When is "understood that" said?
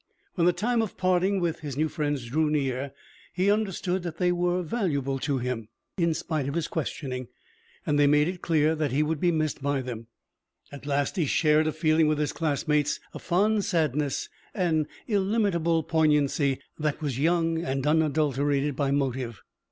3.51-4.17